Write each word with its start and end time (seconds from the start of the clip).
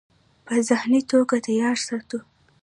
پۀ 0.45 0.55
ذهني 0.69 1.01
توګه 1.11 1.35
تيار 1.47 1.77
ساتو- 1.87 2.17